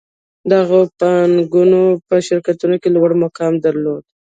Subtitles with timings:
[0.51, 4.03] دغو بانکونو په شرکتونو کې لوړ مقام درلود